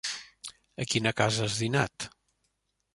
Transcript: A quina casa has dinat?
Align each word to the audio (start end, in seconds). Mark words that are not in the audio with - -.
A 0.85 0.89
quina 0.95 1.13
casa 1.23 1.47
has 1.47 1.61
dinat? 1.67 2.11